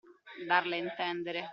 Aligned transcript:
Darla 0.51 0.75
a 0.77 0.81
intendere. 0.85 1.49